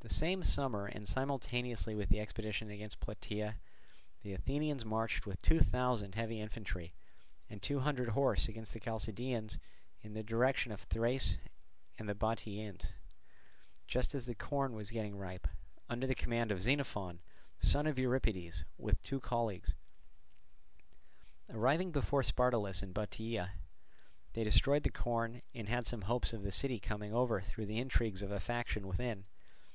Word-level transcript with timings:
The 0.00 0.10
same 0.10 0.42
summer 0.42 0.84
and 0.84 1.08
simultaneously 1.08 1.94
with 1.94 2.10
the 2.10 2.20
expedition 2.20 2.68
against 2.68 3.00
Plataea, 3.00 3.56
the 4.20 4.34
Athenians 4.34 4.84
marched 4.84 5.24
with 5.24 5.40
two 5.40 5.60
thousand 5.60 6.14
heavy 6.14 6.42
infantry 6.42 6.92
and 7.48 7.62
two 7.62 7.80
hundred 7.80 8.10
horse 8.10 8.46
against 8.46 8.74
the 8.74 8.80
Chalcidians 8.80 9.58
in 10.02 10.12
the 10.12 10.22
direction 10.22 10.72
of 10.72 10.82
Thrace 10.82 11.38
and 11.96 12.06
the 12.06 12.14
Bottiaeans, 12.14 12.92
just 13.88 14.14
as 14.14 14.26
the 14.26 14.34
corn 14.34 14.74
was 14.74 14.90
getting 14.90 15.16
ripe, 15.16 15.48
under 15.88 16.06
the 16.06 16.14
command 16.14 16.50
of 16.52 16.60
Xenophon, 16.60 17.20
son 17.58 17.86
of 17.86 17.98
Euripides, 17.98 18.64
with 18.76 19.00
two 19.02 19.20
colleagues. 19.20 19.72
Arriving 21.48 21.92
before 21.92 22.22
Spartolus 22.22 22.82
in 22.82 22.92
Bottiaea, 22.92 23.52
they 24.34 24.44
destroyed 24.44 24.82
the 24.82 24.90
corn 24.90 25.40
and 25.54 25.66
had 25.66 25.86
some 25.86 26.02
hopes 26.02 26.34
of 26.34 26.42
the 26.42 26.52
city 26.52 26.78
coming 26.78 27.14
over 27.14 27.40
through 27.40 27.64
the 27.64 27.78
intrigues 27.78 28.20
of 28.20 28.30
a 28.30 28.38
faction 28.38 28.86
within. 28.86 29.24